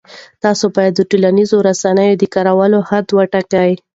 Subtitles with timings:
[0.43, 3.71] تاسو باید د ټولنیزو رسنیو د کارولو حد وټاکئ.